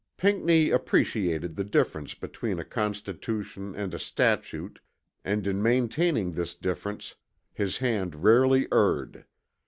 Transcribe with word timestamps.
Pinckney 0.17 0.71
appreciated 0.71 1.55
the 1.55 1.63
difference 1.63 2.15
between 2.15 2.57
a 2.57 2.65
constitution 2.65 3.75
and 3.75 3.93
a 3.93 3.99
statute 3.99 4.79
and 5.23 5.45
in 5.45 5.61
maintaining 5.61 6.31
this 6.31 6.55
difference 6.55 7.13
his 7.53 7.77
hand 7.77 8.15
rarely 8.23 8.67
erred. 8.71 9.25